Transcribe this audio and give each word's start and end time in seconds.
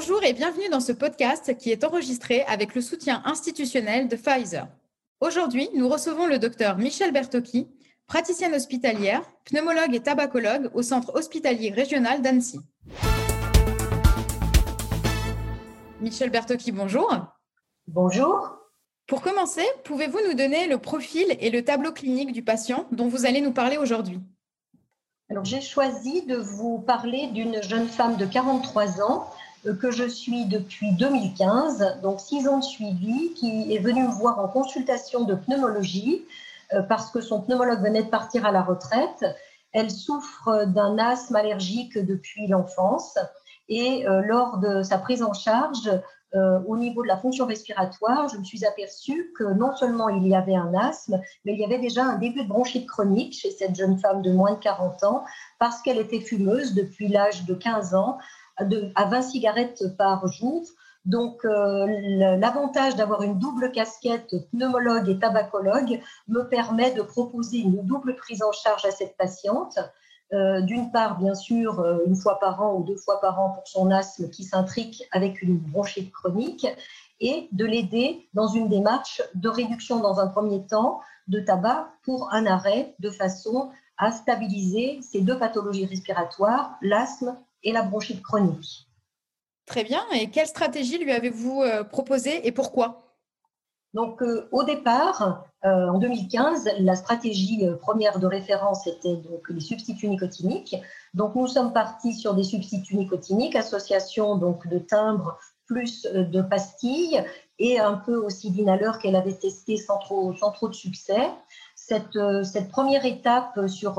Bonjour 0.00 0.24
et 0.24 0.32
bienvenue 0.32 0.70
dans 0.70 0.80
ce 0.80 0.92
podcast 0.92 1.58
qui 1.58 1.70
est 1.70 1.84
enregistré 1.84 2.42
avec 2.44 2.74
le 2.74 2.80
soutien 2.80 3.20
institutionnel 3.26 4.08
de 4.08 4.16
Pfizer. 4.16 4.66
Aujourd'hui, 5.20 5.68
nous 5.74 5.90
recevons 5.90 6.24
le 6.24 6.38
docteur 6.38 6.78
Michel 6.78 7.12
Bertocchi, 7.12 7.68
praticienne 8.06 8.54
hospitalière, 8.54 9.20
pneumologue 9.44 9.94
et 9.94 10.00
tabacologue 10.00 10.70
au 10.72 10.80
Centre 10.80 11.14
hospitalier 11.14 11.70
régional 11.70 12.22
d'Annecy. 12.22 12.60
Michel 16.00 16.30
Bertocchi, 16.30 16.72
bonjour. 16.72 17.14
Bonjour. 17.86 18.56
Pour 19.06 19.20
commencer, 19.20 19.66
pouvez-vous 19.84 20.20
nous 20.26 20.34
donner 20.34 20.66
le 20.66 20.78
profil 20.78 21.36
et 21.40 21.50
le 21.50 21.62
tableau 21.62 21.92
clinique 21.92 22.32
du 22.32 22.42
patient 22.42 22.86
dont 22.90 23.08
vous 23.08 23.26
allez 23.26 23.42
nous 23.42 23.52
parler 23.52 23.76
aujourd'hui? 23.76 24.18
Alors, 25.28 25.44
j'ai 25.44 25.60
choisi 25.60 26.22
de 26.22 26.36
vous 26.36 26.78
parler 26.78 27.26
d'une 27.34 27.62
jeune 27.62 27.86
femme 27.86 28.16
de 28.16 28.24
43 28.24 29.02
ans 29.02 29.30
que 29.80 29.90
je 29.90 30.08
suis 30.08 30.46
depuis 30.46 30.92
2015, 30.92 32.00
donc 32.02 32.20
six 32.20 32.48
ans 32.48 32.58
de 32.58 32.64
suivi, 32.64 33.34
qui 33.34 33.74
est 33.74 33.78
venue 33.78 34.06
me 34.06 34.12
voir 34.12 34.38
en 34.38 34.48
consultation 34.48 35.24
de 35.24 35.34
pneumologie 35.34 36.24
euh, 36.72 36.82
parce 36.82 37.10
que 37.10 37.20
son 37.20 37.40
pneumologue 37.40 37.82
venait 37.82 38.04
de 38.04 38.08
partir 38.08 38.46
à 38.46 38.52
la 38.52 38.62
retraite. 38.62 39.24
Elle 39.72 39.90
souffre 39.90 40.64
d'un 40.64 40.98
asthme 40.98 41.36
allergique 41.36 41.98
depuis 41.98 42.46
l'enfance. 42.46 43.18
Et 43.68 44.06
euh, 44.08 44.22
lors 44.22 44.58
de 44.58 44.82
sa 44.82 44.98
prise 44.98 45.22
en 45.22 45.32
charge, 45.32 45.90
au 46.68 46.76
niveau 46.76 47.02
de 47.02 47.08
la 47.08 47.16
fonction 47.16 47.44
respiratoire, 47.44 48.28
je 48.28 48.36
me 48.36 48.44
suis 48.44 48.64
aperçue 48.64 49.32
que 49.36 49.42
non 49.42 49.74
seulement 49.74 50.08
il 50.08 50.28
y 50.28 50.36
avait 50.36 50.54
un 50.54 50.72
asthme, 50.74 51.20
mais 51.44 51.54
il 51.54 51.58
y 51.58 51.64
avait 51.64 51.80
déjà 51.80 52.04
un 52.04 52.18
début 52.18 52.44
de 52.44 52.48
bronchite 52.48 52.86
chronique 52.86 53.34
chez 53.34 53.50
cette 53.50 53.74
jeune 53.74 53.98
femme 53.98 54.22
de 54.22 54.30
moins 54.30 54.52
de 54.52 54.60
40 54.60 55.02
ans 55.02 55.24
parce 55.58 55.82
qu'elle 55.82 55.98
était 55.98 56.20
fumeuse 56.20 56.74
depuis 56.74 57.08
l'âge 57.08 57.46
de 57.46 57.54
15 57.54 57.96
ans 57.96 58.18
à 58.94 59.04
20 59.04 59.22
cigarettes 59.22 59.96
par 59.96 60.26
jour. 60.28 60.64
Donc, 61.06 61.44
euh, 61.44 61.86
l'avantage 62.36 62.94
d'avoir 62.94 63.22
une 63.22 63.38
double 63.38 63.72
casquette 63.72 64.34
pneumologue 64.52 65.08
et 65.08 65.18
tabacologue 65.18 66.00
me 66.28 66.42
permet 66.42 66.92
de 66.92 67.02
proposer 67.02 67.58
une 67.58 67.82
double 67.86 68.16
prise 68.16 68.42
en 68.42 68.52
charge 68.52 68.84
à 68.84 68.90
cette 68.90 69.16
patiente. 69.16 69.78
Euh, 70.32 70.60
d'une 70.60 70.92
part, 70.92 71.18
bien 71.18 71.34
sûr, 71.34 71.80
euh, 71.80 71.98
une 72.06 72.14
fois 72.14 72.38
par 72.38 72.62
an 72.62 72.74
ou 72.76 72.84
deux 72.84 72.96
fois 72.96 73.20
par 73.20 73.40
an 73.40 73.50
pour 73.50 73.66
son 73.66 73.90
asthme 73.90 74.28
qui 74.28 74.44
s'intrique 74.44 75.02
avec 75.10 75.42
une 75.42 75.56
bronchite 75.56 76.12
chronique, 76.12 76.66
et 77.20 77.48
de 77.52 77.64
l'aider 77.64 78.26
dans 78.32 78.48
une 78.48 78.68
démarche 78.68 79.22
de 79.34 79.48
réduction 79.48 80.00
dans 80.00 80.20
un 80.20 80.26
premier 80.26 80.64
temps 80.66 81.00
de 81.28 81.40
tabac 81.40 81.88
pour 82.02 82.32
un 82.32 82.46
arrêt 82.46 82.94
de 82.98 83.10
façon 83.10 83.70
à 83.98 84.10
stabiliser 84.10 85.00
ces 85.02 85.20
deux 85.20 85.38
pathologies 85.38 85.84
respiratoires, 85.84 86.76
l'asthme 86.80 87.36
et 87.62 87.72
la 87.72 87.82
bronchite 87.82 88.22
chronique. 88.22 88.88
Très 89.66 89.84
bien. 89.84 90.02
Et 90.14 90.30
quelle 90.30 90.48
stratégie 90.48 90.98
lui 90.98 91.12
avez-vous 91.12 91.62
euh, 91.62 91.84
proposée 91.84 92.46
et 92.46 92.50
pourquoi? 92.50 93.14
Donc, 93.94 94.20
euh, 94.22 94.48
au 94.50 94.64
départ, 94.64 95.44
euh, 95.64 95.88
en 95.88 95.98
2015, 95.98 96.68
la 96.80 96.96
stratégie 96.96 97.64
première 97.80 98.18
de 98.18 98.26
référence 98.26 98.86
était 98.88 99.16
donc 99.16 99.48
les 99.48 99.60
substituts 99.60 100.08
nicotiniques. 100.08 100.76
Donc, 101.14 101.36
nous 101.36 101.46
sommes 101.46 101.72
partis 101.72 102.14
sur 102.14 102.34
des 102.34 102.42
substituts 102.42 102.96
nicotiniques, 102.96 103.54
association 103.54 104.36
donc 104.36 104.66
de 104.66 104.78
timbres 104.78 105.38
plus 105.66 106.02
de 106.02 106.42
pastilles 106.42 107.24
et 107.60 107.78
un 107.78 107.94
peu 107.94 108.16
aussi 108.16 108.50
d'inhaleur 108.50 108.98
qu'elle 108.98 109.14
avait 109.14 109.34
testé 109.34 109.76
sans 109.76 109.98
trop, 109.98 110.34
sans 110.34 110.50
trop 110.50 110.68
de 110.68 110.74
succès. 110.74 111.30
Cette, 111.90 112.44
cette 112.44 112.68
première 112.68 113.04
étape 113.04 113.66
sur 113.66 113.94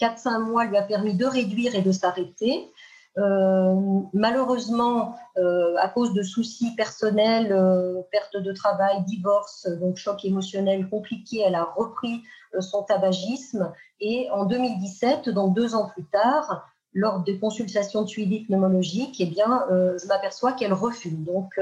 4-5 0.00 0.44
mois 0.44 0.64
lui 0.64 0.76
a 0.76 0.82
permis 0.82 1.14
de 1.14 1.26
réduire 1.26 1.74
et 1.74 1.82
de 1.82 1.90
s'arrêter. 1.90 2.70
Euh, 3.18 3.74
malheureusement, 4.12 5.16
euh, 5.38 5.74
à 5.78 5.88
cause 5.88 6.12
de 6.12 6.22
soucis 6.22 6.74
personnels, 6.76 7.50
euh, 7.50 8.02
perte 8.12 8.36
de 8.36 8.52
travail, 8.52 9.02
divorce, 9.04 9.66
donc 9.80 9.96
choc 9.96 10.24
émotionnel 10.24 10.88
compliqué, 10.88 11.42
elle 11.46 11.54
a 11.54 11.64
repris 11.64 12.22
son 12.60 12.82
tabagisme. 12.82 13.72
Et 14.00 14.28
en 14.30 14.44
2017, 14.44 15.30
donc 15.30 15.54
deux 15.54 15.74
ans 15.74 15.88
plus 15.88 16.04
tard, 16.04 16.68
lors 16.92 17.20
des 17.20 17.38
consultations 17.38 18.02
de 18.02 18.06
suivi 18.06 18.44
pneumologique, 18.44 19.20
eh 19.20 19.26
bien, 19.26 19.66
je 19.68 20.06
m'aperçois 20.06 20.52
qu'elle 20.52 20.72
refuse. 20.72 21.18
Donc, 21.18 21.60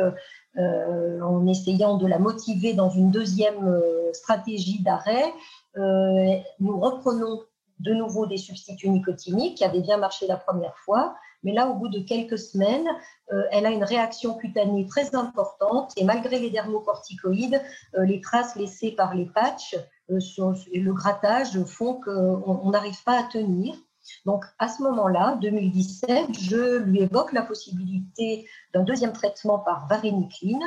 en 0.57 1.47
essayant 1.47 1.97
de 1.97 2.07
la 2.07 2.19
motiver 2.19 2.75
dans 2.75 2.91
une 2.91 3.11
deuxième 3.11 3.81
stratégie 4.13 4.83
d'arrêt, 4.83 5.33
nous 5.77 6.81
reprenons 6.81 7.41
de 7.81 7.93
nouveau 7.93 8.27
des 8.27 8.37
substituts 8.37 8.89
nicotiniques 8.89 9.59
qui 9.59 9.65
avaient 9.65 9.81
bien 9.81 9.97
marché 9.97 10.27
la 10.27 10.37
première 10.37 10.77
fois. 10.79 11.15
Mais 11.43 11.53
là, 11.53 11.69
au 11.69 11.75
bout 11.75 11.89
de 11.89 12.01
quelques 12.01 12.39
semaines, 12.39 12.89
euh, 13.33 13.43
elle 13.51 13.67
a 13.67 13.71
une 13.71 13.85
réaction 13.85 14.35
cutanée 14.35 14.87
très 14.87 15.15
importante 15.15 15.93
et 15.97 16.05
malgré 16.05 16.39
les 16.39 16.51
dermocorticoïdes, 16.51 17.61
euh, 17.97 18.05
les 18.05 18.21
traces 18.21 18.57
laissées 18.57 18.93
par 18.93 19.15
les 19.15 19.27
patchs 19.27 19.77
euh, 20.11 20.55
et 20.73 20.81
le 20.81 20.93
grattage 20.95 21.63
font 21.65 22.01
qu'on 22.01 22.71
n'arrive 22.71 23.03
pas 23.05 23.19
à 23.19 23.25
tenir. 23.25 23.75
Donc, 24.27 24.45
à 24.59 24.69
ce 24.69 24.83
moment-là, 24.83 25.39
2017, 25.41 26.39
je 26.39 26.79
lui 26.79 27.03
évoque 27.03 27.33
la 27.33 27.43
possibilité 27.43 28.47
d'un 28.73 28.83
deuxième 28.83 29.13
traitement 29.13 29.59
par 29.59 29.87
varénicline. 29.89 30.63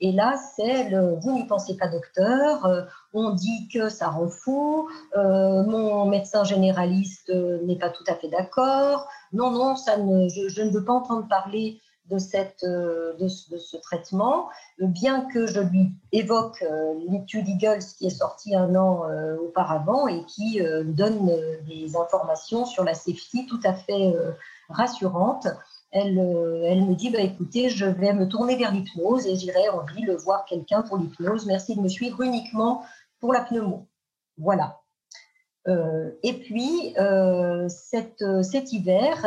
Et 0.00 0.12
là, 0.12 0.36
c'est 0.56 0.88
le 0.90 1.18
vous 1.20 1.32
n'y 1.32 1.46
pensez 1.46 1.76
pas, 1.76 1.88
docteur, 1.88 2.64
euh, 2.66 2.82
on 3.12 3.30
dit 3.30 3.68
que 3.72 3.88
ça 3.88 4.08
rend 4.08 4.28
fou, 4.28 4.88
euh, 5.16 5.62
mon 5.64 6.06
médecin 6.06 6.44
généraliste 6.44 7.32
n'est 7.64 7.78
pas 7.78 7.90
tout 7.90 8.04
à 8.06 8.14
fait 8.14 8.28
d'accord. 8.28 9.08
Non, 9.32 9.50
non, 9.50 9.76
ça 9.76 9.96
ne, 9.96 10.28
je, 10.28 10.62
ne 10.62 10.70
veux 10.70 10.84
pas 10.84 10.94
entendre 10.94 11.28
parler 11.28 11.80
de, 12.10 12.18
cette, 12.18 12.64
euh, 12.64 13.14
de, 13.18 13.28
ce 13.28 13.76
traitement, 13.78 14.48
bien 14.78 15.22
que 15.32 15.46
je 15.46 15.60
lui 15.60 15.92
évoque 16.12 16.64
l'étude 17.10 17.48
Eagles 17.48 17.84
qui 17.98 18.06
est 18.06 18.10
sortie 18.10 18.54
un 18.54 18.74
an 18.74 19.02
auparavant 19.40 20.06
et 20.08 20.24
qui 20.24 20.60
donne 20.84 21.30
des 21.66 21.96
informations 21.96 22.64
sur 22.64 22.84
la 22.84 22.94
safety 22.94 23.46
tout 23.46 23.60
à 23.64 23.74
fait 23.74 24.14
rassurantes 24.68 25.48
elle, 25.90 26.18
euh, 26.18 26.64
elle 26.64 26.84
me 26.84 26.94
dit 26.94 27.10
bah, 27.10 27.20
écoutez, 27.20 27.70
je 27.70 27.86
vais 27.86 28.12
me 28.12 28.28
tourner 28.28 28.56
vers 28.56 28.72
l'hypnose 28.72 29.26
et 29.26 29.36
j'irai 29.36 29.68
en 29.68 29.84
ville 29.84 30.10
voir 30.16 30.44
quelqu'un 30.44 30.82
pour 30.82 30.98
l'hypnose. 30.98 31.46
Merci 31.46 31.76
de 31.76 31.80
me 31.80 31.88
suivre 31.88 32.20
uniquement 32.20 32.84
pour 33.20 33.32
la 33.32 33.40
pneumo. 33.40 33.86
Voilà. 34.36 34.80
Euh, 35.68 36.10
et 36.22 36.32
puis, 36.32 36.94
euh, 36.98 37.68
cet, 37.68 38.22
hiver, 38.72 39.26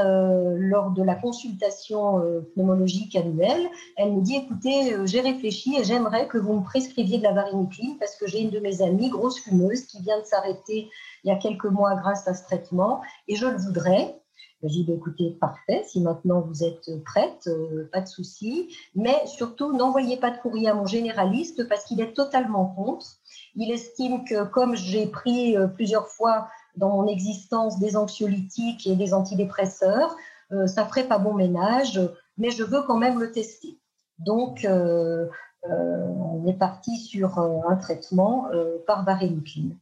lors 0.58 0.92
de 0.92 1.04
la 1.04 1.16
consultation 1.16 2.22
pneumologique 2.54 3.16
annuelle, 3.16 3.68
elle 3.98 4.14
me 4.14 4.22
dit 4.22 4.36
écoutez, 4.36 4.96
j'ai 5.06 5.22
réfléchi 5.22 5.78
et 5.78 5.84
j'aimerais 5.84 6.28
que 6.28 6.38
vous 6.38 6.54
me 6.54 6.64
prescriviez 6.64 7.20
de 7.20 7.24
la 7.24 7.34
varénicline 7.34 7.98
parce 8.00 8.16
que 8.16 8.28
j'ai 8.28 8.42
une 8.42 8.50
de 8.50 8.60
mes 8.60 8.82
amies, 8.82 9.10
grosse 9.10 9.40
fumeuse, 9.40 9.86
qui 9.86 10.02
vient 10.02 10.20
de 10.20 10.26
s'arrêter 10.26 10.90
il 11.24 11.28
y 11.28 11.32
a 11.32 11.36
quelques 11.36 11.66
mois 11.66 11.96
grâce 11.96 12.28
à 12.28 12.34
ce 12.34 12.44
traitement 12.44 13.02
et 13.28 13.36
je 13.36 13.46
le 13.46 13.58
voudrais. 13.58 14.18
J'ai 14.64 14.70
dit, 14.70 14.84
bah, 14.84 14.94
écoutez, 14.96 15.32
parfait, 15.42 15.84
si 15.88 16.02
maintenant 16.02 16.42
vous 16.42 16.64
êtes 16.64 17.04
prête, 17.04 17.48
euh, 17.48 17.90
pas 17.92 18.02
de 18.02 18.08
souci. 18.08 18.76
Mais 18.94 19.26
surtout, 19.26 19.76
n'envoyez 19.76 20.18
pas 20.18 20.30
de 20.30 20.38
courrier 20.38 20.70
à 20.70 20.76
mon 20.76 20.86
généraliste 20.86 21.68
parce 21.68 21.84
qu'il 21.86 22.00
est 22.00 22.14
totalement 22.14 22.66
contre. 22.66 23.08
Il 23.56 23.72
estime 23.72 24.24
que 24.24 24.44
comme 24.46 24.76
j'ai 24.76 25.08
pris 25.08 25.58
euh, 25.58 25.68
plusieurs 25.68 26.08
fois 26.08 26.48
dans 26.76 26.90
mon 26.90 27.08
existence 27.08 27.80
des 27.80 27.98
anxiolytiques 27.98 28.88
et 28.88 28.96
des 28.96 29.14
antidépresseurs, 29.14 30.16
euh, 30.52 30.68
ça 30.68 30.86
ferait 30.86 31.08
pas 31.08 31.18
bon 31.18 31.34
ménage, 31.34 32.00
mais 32.38 32.52
je 32.52 32.64
veux 32.64 32.82
quand 32.84 32.98
même 32.98 33.20
le 33.20 33.32
tester. 33.32 33.80
Donc, 34.20 34.68
on 34.68 36.48
est 36.48 36.54
parti 36.54 36.98
sur 36.98 37.40
un 37.40 37.76
traitement 37.76 38.48
par 38.86 39.04
varénicline. 39.04 39.76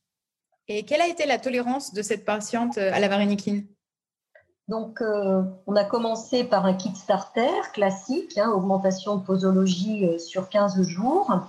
Et 0.70 0.84
quelle 0.84 1.02
a 1.02 1.08
été 1.08 1.26
la 1.26 1.38
tolérance 1.40 1.94
de 1.94 2.02
cette 2.02 2.24
patiente 2.24 2.78
à 2.78 3.00
la 3.00 3.08
varénicline? 3.10 3.66
Donc, 4.70 5.02
euh, 5.02 5.42
on 5.66 5.76
a 5.76 5.84
commencé 5.84 6.44
par 6.44 6.68
un 6.68 6.76
kit 6.76 6.96
starter 6.96 7.50
classique, 7.74 8.38
hein, 8.38 8.52
augmentation 8.52 9.16
de 9.16 9.26
posologie 9.26 10.06
euh, 10.06 10.20
sur 10.20 10.48
15 10.48 10.84
jours. 10.84 11.42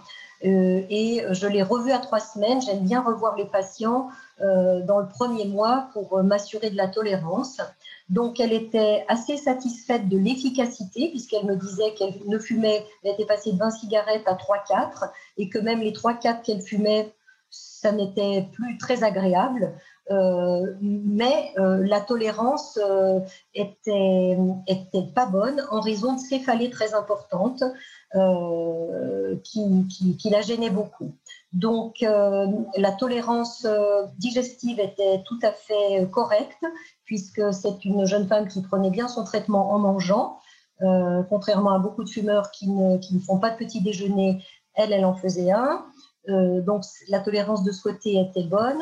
Euh, 0.45 0.83
et 0.89 1.23
je 1.31 1.47
l'ai 1.47 1.63
revu 1.63 1.93
à 1.93 1.99
trois 1.99 2.21
semaines. 2.21 2.63
J'aime 2.63 2.85
bien 2.85 3.03
revoir 3.03 3.37
les 3.37 3.47
patients 3.47 4.09
dans 4.41 5.01
le 5.01 5.07
premier 5.07 5.45
mois 5.45 5.91
pour 5.93 6.23
m'assurer 6.23 6.71
de 6.71 6.77
la 6.77 6.89
tolérance. 6.89 7.61
Donc, 8.09 8.41
elle 8.41 8.55
était 8.55 9.05
assez 9.07 9.37
satisfaite 9.37 10.09
de 10.09 10.17
l'efficacité, 10.17 11.11
puisqu'elle 11.11 11.45
me 11.45 11.57
disait 11.57 11.93
qu'elle 11.93 12.15
ne 12.27 12.39
fumait, 12.39 12.87
elle 13.05 13.13
était 13.13 13.27
passée 13.27 13.53
de 13.53 13.59
20 13.59 13.71
cigarettes 13.71 14.27
à 14.27 14.35
3-4, 14.35 15.11
et 15.37 15.51
que 15.51 15.59
même 15.59 15.81
les 15.81 15.93
3-4 15.93 16.41
qu'elle 16.41 16.63
fumait, 16.63 17.13
ça 17.51 17.93
n'était 17.93 18.49
plus 18.53 18.79
très 18.79 19.05
agréable. 19.05 19.75
Euh, 20.11 20.75
mais 20.81 21.53
euh, 21.59 21.87
la 21.87 22.01
tolérance 22.01 22.81
euh, 22.83 23.21
était, 23.55 24.37
était 24.67 25.07
pas 25.15 25.27
bonne 25.27 25.65
en 25.71 25.81
raison 25.81 26.15
de 26.15 26.19
céphalées 26.19 26.71
très 26.71 26.95
importantes 26.95 27.63
qui, 28.13 29.87
qui, 29.89 30.17
qui, 30.17 30.31
la 30.31 30.41
gênaient 30.41 30.71
beaucoup. 30.71 31.13
Donc 31.53 32.01
la 32.01 32.93
tolérance 32.99 33.67
digestive 34.19 34.81
était 34.81 35.23
tout 35.25 35.39
à 35.43 35.53
fait 35.53 36.09
correcte 36.11 36.65
puisque 37.05 37.43
c'est 37.53 37.85
une 37.85 38.07
jeune 38.07 38.27
femme 38.27 38.49
qui 38.49 38.63
prenait 38.63 38.91
bien 38.91 39.09
son 39.09 39.25
traitement 39.25 39.73
en 39.73 39.79
mangeant. 39.79 40.39
contrairement 41.29 41.71
à 41.71 41.79
beaucoup 41.79 42.05
de 42.05 42.09
fumeurs 42.09 42.51
qui 42.51 42.69
ne, 42.69 42.99
qui 42.99 43.15
ne, 43.15 43.21
font 43.21 43.39
pas 43.39 43.51
de 43.51 43.57
petit 43.57 43.81
déjeuner, 43.81 44.43
elle, 44.75 44.93
elle 44.93 45.05
en 45.05 45.15
faisait 45.15 45.53
un. 45.53 45.85
donc 46.27 46.85
la 47.09 47.21
tolérance 47.21 47.63
de 47.63 47.73
souhaiter 47.73 48.21
était 48.21 48.45
bonne. 48.45 48.81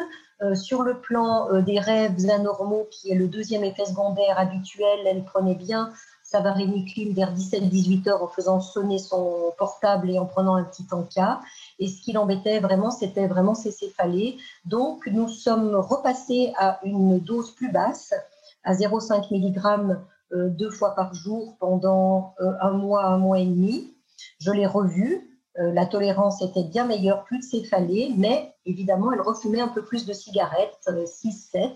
sur 0.55 0.83
le 0.83 1.01
plan 1.01 1.61
des 1.61 1.81
rêves 1.81 2.31
anormaux, 2.31 2.87
qui 2.91 3.11
est 3.11 3.15
le 3.15 3.29
deuxième 3.29 3.65
effet 3.65 3.85
secondaire 3.85 4.39
habituel, 4.39 5.01
elle 5.05 5.25
prenait 5.25 5.55
bien 5.55 5.93
sa 6.31 6.41
varénicline 6.41 7.15
vers 7.15 7.35
17-18 7.35 8.11
heures 8.11 8.23
en 8.23 8.29
faisant 8.29 8.61
sonner 8.61 8.99
son 8.99 9.55
portable 9.57 10.11
et 10.11 10.19
en 10.19 10.27
prenant 10.27 10.57
un 10.57 10.65
petit 10.65 10.85
encas. 10.91 11.41
Et 11.79 11.89
ce 11.89 12.03
qui 12.03 12.13
l'embêtait 12.13 12.61
vraiment, 12.61 12.91
c'était 12.91 13.27
vraiment 13.27 13.55
ses 13.55 13.71
céphalées. 13.71 14.37
Donc, 14.67 15.09
nous 15.11 15.29
sommes 15.29 15.75
repassés 15.75 16.53
à 16.59 16.81
une 16.85 17.19
dose 17.19 17.53
plus 17.53 17.73
basse, 17.73 18.13
à 18.63 18.75
0,5 18.75 19.33
mg 19.33 19.97
euh, 20.35 20.51
deux 20.51 20.71
fois 20.71 20.95
par 20.95 21.15
jour 21.15 21.57
pendant 21.59 22.35
euh, 22.43 22.53
un 22.61 22.73
mois, 22.73 23.07
un 23.07 23.17
mois 23.17 23.39
et 23.39 23.47
demi. 23.47 23.95
Je 24.39 24.51
l'ai 24.51 24.67
revue. 24.67 25.41
Euh, 25.59 25.73
la 25.73 25.87
tolérance 25.87 26.43
était 26.43 26.65
bien 26.65 26.85
meilleure, 26.85 27.25
plus 27.25 27.39
de 27.39 27.45
céphalées, 27.45 28.13
mais 28.19 28.55
évidemment, 28.67 29.13
elle 29.13 29.23
refumait 29.23 29.63
un 29.63 29.69
peu 29.69 29.83
plus 29.83 30.05
de 30.05 30.13
cigarettes, 30.13 30.87
6-7. 30.87 31.73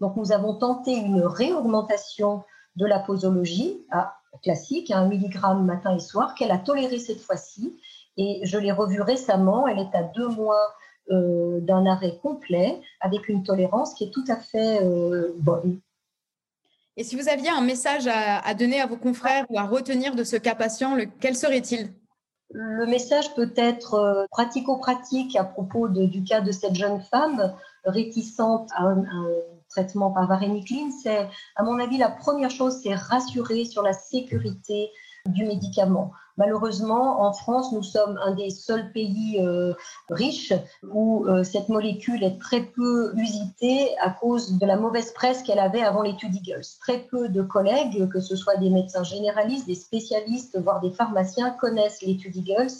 Donc, 0.00 0.14
nous 0.14 0.30
avons 0.30 0.54
tenté 0.54 0.94
une 0.94 1.22
réaugmentation 1.22 2.44
de 2.76 2.86
la 2.86 2.98
posologie 2.98 3.84
à, 3.90 4.20
classique, 4.42 4.90
à 4.90 4.98
1 4.98 5.08
mg 5.08 5.62
matin 5.62 5.94
et 5.94 6.00
soir, 6.00 6.34
qu'elle 6.34 6.50
a 6.50 6.58
toléré 6.58 6.98
cette 6.98 7.20
fois-ci. 7.20 7.76
Et 8.16 8.40
je 8.44 8.58
l'ai 8.58 8.72
revue 8.72 9.00
récemment, 9.00 9.66
elle 9.66 9.78
est 9.78 9.94
à 9.94 10.02
deux 10.02 10.28
mois 10.28 10.74
euh, 11.10 11.60
d'un 11.60 11.86
arrêt 11.86 12.18
complet, 12.22 12.80
avec 13.00 13.28
une 13.28 13.42
tolérance 13.42 13.94
qui 13.94 14.04
est 14.04 14.10
tout 14.10 14.24
à 14.28 14.36
fait 14.36 14.82
euh, 14.82 15.32
bonne. 15.38 15.80
Et 16.96 17.04
si 17.04 17.16
vous 17.16 17.28
aviez 17.28 17.48
un 17.48 17.62
message 17.62 18.08
à, 18.08 18.52
donner 18.54 18.80
à 18.80 18.86
vos 18.86 18.96
confrères 18.96 19.46
ou 19.48 19.58
à 19.58 19.62
retenir 19.62 20.14
de 20.14 20.24
ce 20.24 20.36
cas 20.36 20.54
patient, 20.54 20.96
quel 21.20 21.34
serait-il? 21.34 21.92
Le 22.52 22.84
message 22.84 23.34
peut 23.34 23.52
être 23.56 23.94
euh, 23.94 24.24
pratico-pratique 24.30 25.36
à 25.36 25.44
propos 25.44 25.88
du 25.88 26.24
cas 26.24 26.40
de 26.40 26.52
cette 26.52 26.74
jeune 26.74 27.00
femme 27.00 27.54
réticente 27.84 28.68
à 28.74 28.84
un 28.84 29.04
traitement 29.70 30.10
par 30.10 30.26
varénicline, 30.26 30.90
c'est, 30.90 31.28
à 31.56 31.62
mon 31.62 31.78
avis, 31.78 31.96
la 31.96 32.10
première 32.10 32.50
chose, 32.50 32.80
c'est 32.82 32.94
rassurer 32.94 33.64
sur 33.64 33.82
la 33.82 33.92
sécurité 33.92 34.90
du 35.26 35.44
médicament. 35.44 36.12
Malheureusement, 36.36 37.22
en 37.22 37.32
France, 37.32 37.72
nous 37.72 37.82
sommes 37.82 38.18
un 38.24 38.34
des 38.34 38.48
seuls 38.48 38.92
pays 38.92 39.38
euh, 39.40 39.74
riches 40.08 40.54
où 40.90 41.26
euh, 41.26 41.44
cette 41.44 41.68
molécule 41.68 42.24
est 42.24 42.40
très 42.40 42.62
peu 42.62 43.12
usitée 43.16 43.90
à 44.00 44.08
cause 44.08 44.58
de 44.58 44.66
la 44.66 44.76
mauvaise 44.76 45.12
presse 45.12 45.42
qu'elle 45.42 45.58
avait 45.58 45.82
avant 45.82 46.00
l'étude 46.00 46.34
Eagles. 46.34 46.64
Très 46.80 46.98
peu 46.98 47.28
de 47.28 47.42
collègues, 47.42 48.08
que 48.08 48.20
ce 48.20 48.36
soit 48.36 48.56
des 48.56 48.70
médecins 48.70 49.02
généralistes, 49.02 49.66
des 49.66 49.74
spécialistes, 49.74 50.58
voire 50.58 50.80
des 50.80 50.92
pharmaciens, 50.92 51.50
connaissent 51.50 52.00
l'étude 52.00 52.36
Eagles 52.36 52.72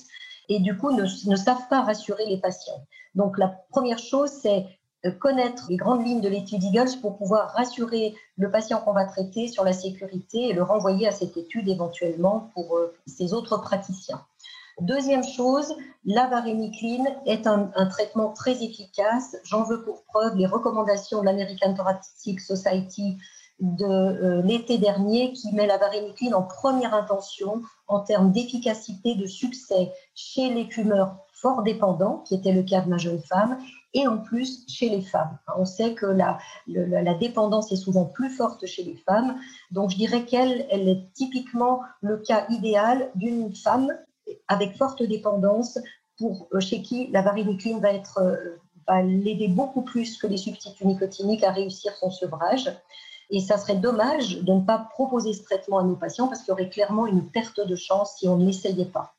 et 0.49 0.59
du 0.59 0.77
coup 0.77 0.91
ne 0.91 1.37
savent 1.37 1.69
pas 1.69 1.83
rassurer 1.83 2.25
les 2.27 2.39
patients. 2.39 2.87
Donc 3.15 3.39
la 3.39 3.49
première 3.71 3.99
chose, 3.99 4.31
c'est 4.31 4.67
connaître 5.09 5.67
les 5.69 5.77
grandes 5.77 6.05
lignes 6.05 6.21
de 6.21 6.29
l'étude 6.29 6.63
Eagles 6.63 7.01
pour 7.01 7.17
pouvoir 7.17 7.53
rassurer 7.53 8.15
le 8.37 8.51
patient 8.51 8.81
qu'on 8.81 8.93
va 8.93 9.07
traiter 9.07 9.49
sur 9.49 9.65
la 9.65 9.73
sécurité 9.73 10.49
et 10.49 10.53
le 10.53 10.63
renvoyer 10.63 11.09
à 11.09 11.13
cette 11.13 11.37
étude 11.37 11.69
éventuellement 11.69 12.51
pour 12.55 12.77
euh, 12.77 12.95
ses 13.07 13.33
autres 13.33 13.57
praticiens. 13.59 14.21
Deuxième 14.81 15.25
chose, 15.25 15.75
la 16.05 16.27
varénicline 16.27 17.07
est 17.27 17.47
un, 17.47 17.71
traitement 17.91 18.33
très 18.33 18.63
efficace. 18.63 19.37
J'en 19.45 19.65
veux 19.65 19.83
pour 19.83 20.05
preuve 20.05 20.37
les 20.37 20.47
recommandations 20.47 21.21
de 21.21 21.27
l'American 21.27 21.75
Thoracic 21.75 22.41
Society 22.41 23.19
de 23.61 23.85
euh, 23.85 24.43
l'été 24.43 24.79
dernier 24.79 25.33
qui 25.35 25.53
met 25.53 25.67
la 25.67 25.77
varénicline 25.77 26.35
en 26.35 26.43
première 26.43 26.95
intention 26.95 27.61
en 27.89 28.01
termes 28.01 28.33
d'efficacité, 28.33 29.17
de 29.17 29.27
succès 29.27 29.93
chez 30.15 30.49
les 30.49 30.65
fumeurs 30.65 31.17
fort 31.35 31.63
dépendants, 31.63 32.25
qui 32.27 32.35
était 32.35 32.53
le 32.53 32.63
cas 32.63 32.81
de 32.81 32.89
ma 32.89 32.97
jeune 32.97 33.21
femme, 33.21 33.59
et 33.95 34.07
en 34.07 34.19
plus 34.19 34.65
chez 34.69 34.89
les 34.89 35.03
femmes. 35.03 35.39
On 35.57 35.65
sait 35.65 35.95
que 35.95 36.07
la, 36.07 36.39
dépendance 37.15 37.73
est 37.73 37.77
souvent 37.77 38.05
plus 38.05 38.31
forte 38.31 38.67
chez 38.67 38.85
les 38.85 38.97
femmes, 38.97 39.39
donc 39.71 39.91
je 39.91 39.97
dirais 39.97 40.25
qu'elle 40.25 40.67
elle 40.71 40.89
est 40.89 41.13
typiquement 41.15 41.81
le 42.01 42.19
cas 42.19 42.47
idéal 42.49 43.11
d'une 43.15 43.55
femme 43.55 43.93
avec 44.49 44.77
forte 44.77 45.03
dépendance 45.03 45.79
pour 46.19 46.49
euh, 46.53 46.61
chez 46.61 46.83
qui 46.83 47.09
la 47.09 47.23
varénicline 47.23 47.81
va 47.81 47.91
euh, 48.19 48.57
va 48.87 49.03
l'aider 49.03 49.49
beaucoup 49.49 49.83
plus 49.83 50.17
que 50.17 50.27
les 50.27 50.37
substituts 50.37 50.87
nicotiniques 50.87 51.45
à 51.45 51.51
réussir 51.51 51.93
son 51.97 52.11
sevrage. 52.11 52.71
Et 53.31 53.41
ça 53.41 53.59
serait 53.59 53.77
dommage 53.77 54.41
de 54.41 54.53
ne 54.53 54.61
pas 54.61 54.89
proposer 54.91 55.33
ce 55.33 55.43
traitement 55.45 55.79
à 55.79 55.85
nos 55.85 55.97
patients 55.97 56.27
parce 56.27 56.41
qu'il 56.41 56.49
y 56.49 56.53
aurait 56.53 56.69
clairement 56.69 57.07
une 57.07 57.31
perte 57.31 57.61
de 57.61 57.77
chance 57.77 58.17
si 58.19 58.29
on 58.29 58.37
ne 58.37 58.47
l'essayait 58.47 58.87
pas. 58.87 59.15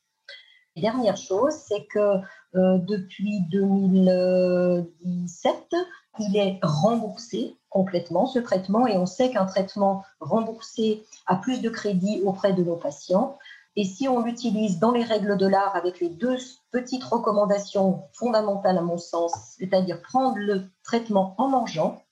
Dernière 0.76 1.18
chose, 1.18 1.52
c'est 1.52 1.84
que 1.84 2.16
euh, 2.54 2.78
depuis 2.78 3.42
2017, 3.50 5.74
il 6.18 6.36
est 6.36 6.58
remboursé 6.62 7.58
complètement 7.68 8.24
ce 8.26 8.38
traitement 8.38 8.86
et 8.86 8.96
on 8.96 9.04
sait 9.04 9.30
qu'un 9.30 9.44
traitement 9.44 10.02
remboursé 10.20 11.04
a 11.26 11.36
plus 11.36 11.60
de 11.60 11.68
crédit 11.68 12.22
auprès 12.24 12.54
de 12.54 12.62
nos 12.62 12.76
patients. 12.76 13.36
Et 13.76 13.84
si 13.84 14.08
on 14.08 14.22
l'utilise 14.22 14.78
dans 14.78 14.92
les 14.92 15.04
règles 15.04 15.36
de 15.36 15.46
l'art 15.46 15.76
avec 15.76 16.00
les 16.00 16.08
deux 16.08 16.38
petites 16.70 17.04
recommandations 17.04 18.04
fondamentales 18.12 18.78
à 18.78 18.82
mon 18.82 18.98
sens, 18.98 19.32
c'est-à-dire 19.58 20.00
prendre 20.00 20.38
le 20.38 20.70
traitement 20.84 21.34
en 21.36 21.48
mangeant, 21.48 22.02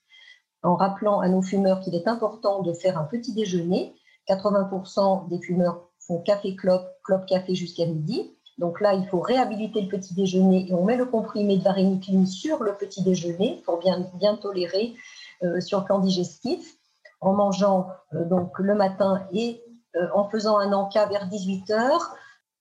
en 0.62 0.74
rappelant 0.74 1.20
à 1.20 1.28
nos 1.28 1.42
fumeurs 1.42 1.80
qu'il 1.80 1.94
est 1.94 2.08
important 2.08 2.60
de 2.60 2.74
faire 2.74 2.98
un 2.98 3.04
petit 3.04 3.34
déjeuner. 3.34 3.94
80% 4.28 5.28
des 5.28 5.40
fumeurs 5.40 5.88
font 5.98 6.22
café-clope, 6.22 6.86
clope-café 7.04 7.54
jusqu'à 7.54 7.86
midi. 7.86 8.36
Donc 8.58 8.80
là, 8.80 8.94
il 8.94 9.06
faut 9.06 9.20
réhabiliter 9.20 9.80
le 9.80 9.88
petit 9.88 10.14
déjeuner 10.14 10.68
et 10.68 10.74
on 10.74 10.84
met 10.84 10.96
le 10.96 11.06
comprimé 11.06 11.56
de 11.56 11.62
varénicline 11.62 12.26
sur 12.26 12.62
le 12.62 12.74
petit 12.74 13.02
déjeuner 13.02 13.62
pour 13.64 13.78
bien, 13.78 14.06
bien 14.14 14.36
tolérer 14.36 14.94
euh, 15.42 15.60
sur 15.60 15.80
le 15.80 15.84
plan 15.86 15.98
digestif 15.98 16.76
en 17.20 17.32
mangeant 17.32 17.88
euh, 18.14 18.24
donc 18.24 18.58
le 18.58 18.74
matin 18.74 19.26
et 19.32 19.62
euh, 19.96 20.06
en 20.14 20.28
faisant 20.28 20.58
un 20.58 20.72
encas 20.72 21.06
vers 21.06 21.26
18 21.26 21.70
heures, 21.70 22.14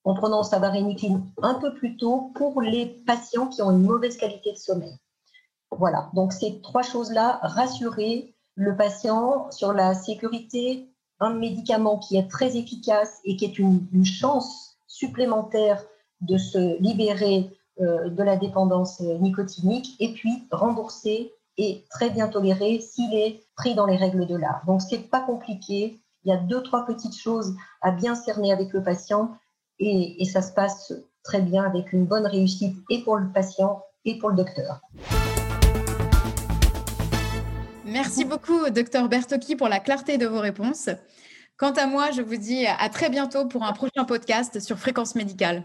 en 0.03 0.13
prenant 0.13 0.43
sa 0.43 0.59
varénicline 0.59 1.23
un 1.41 1.55
peu 1.55 1.73
plus 1.73 1.97
tôt 1.97 2.31
pour 2.35 2.61
les 2.61 2.85
patients 3.05 3.47
qui 3.47 3.61
ont 3.61 3.71
une 3.71 3.83
mauvaise 3.83 4.17
qualité 4.17 4.53
de 4.53 4.57
sommeil. 4.57 4.97
Voilà, 5.71 6.09
donc 6.13 6.33
ces 6.33 6.61
trois 6.61 6.81
choses-là, 6.81 7.39
rassurer 7.43 8.33
le 8.55 8.75
patient 8.75 9.51
sur 9.51 9.73
la 9.73 9.93
sécurité, 9.93 10.89
un 11.19 11.33
médicament 11.33 11.97
qui 11.97 12.17
est 12.17 12.27
très 12.29 12.57
efficace 12.57 13.19
et 13.23 13.35
qui 13.35 13.45
est 13.45 13.59
une, 13.59 13.87
chance 14.03 14.68
supplémentaire 14.89 15.81
de 16.19 16.37
se 16.37 16.81
libérer 16.81 17.49
euh, 17.79 18.09
de 18.09 18.23
la 18.23 18.35
dépendance 18.35 18.99
nicotinique 18.99 19.95
et 20.01 20.11
puis 20.11 20.47
rembourser 20.51 21.31
et 21.57 21.85
très 21.89 22.09
bien 22.09 22.27
toléré 22.27 22.81
s'il 22.81 23.13
est 23.13 23.41
pris 23.55 23.75
dans 23.75 23.85
les 23.85 23.95
règles 23.95 24.27
de 24.27 24.35
l'art. 24.35 24.63
Donc 24.67 24.81
c'est 24.81 25.09
pas 25.09 25.21
compliqué, 25.21 26.01
il 26.25 26.29
y 26.29 26.33
a 26.33 26.37
deux 26.37 26.61
trois 26.61 26.85
petites 26.85 27.17
choses 27.17 27.55
à 27.81 27.91
bien 27.91 28.15
cerner 28.15 28.51
avec 28.51 28.73
le 28.73 28.83
patient 28.83 29.31
et, 29.79 30.21
et 30.21 30.25
ça 30.25 30.41
se 30.41 30.51
passe 30.51 30.91
très 31.23 31.41
bien 31.41 31.63
avec 31.63 31.93
une 31.93 32.05
bonne 32.05 32.27
réussite 32.27 32.75
et 32.89 33.01
pour 33.03 33.15
le 33.15 33.31
patient 33.31 33.81
et 34.03 34.17
pour 34.17 34.29
le 34.29 34.35
docteur. 34.35 34.81
Merci 37.85 38.23
beaucoup, 38.23 38.69
docteur 38.69 39.09
Bertocchi, 39.09 39.55
pour 39.55 39.67
la 39.67 39.79
clarté 39.79 40.17
de 40.17 40.27
vos 40.27 40.39
réponses. 40.39 40.89
Quant 41.59 41.71
à 41.71 41.87
moi, 41.87 42.11
je 42.11 42.21
vous 42.21 42.37
dis 42.37 42.65
à 42.65 42.87
très 42.87 43.09
bientôt 43.09 43.45
pour 43.45 43.65
un 43.65 43.73
prochain 43.73 44.05
podcast 44.05 44.61
sur 44.61 44.79
Fréquence 44.79 45.15
Médicale. 45.15 45.63